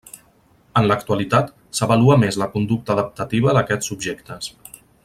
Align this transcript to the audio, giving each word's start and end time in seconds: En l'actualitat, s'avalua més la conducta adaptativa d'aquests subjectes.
En 0.81 0.87
l'actualitat, 0.91 1.51
s'avalua 1.81 2.17
més 2.25 2.41
la 2.45 2.49
conducta 2.57 2.95
adaptativa 2.97 3.57
d'aquests 3.59 3.93
subjectes. 3.93 4.53